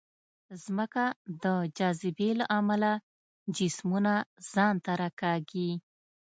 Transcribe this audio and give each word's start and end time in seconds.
ځمکه 0.63 1.05
د 1.43 1.45
جاذبې 1.77 2.29
له 2.39 2.45
امله 2.59 2.91
جسمونه 3.55 4.13
ځان 4.51 4.75
ته 4.85 4.91
راکاږي. 5.01 5.71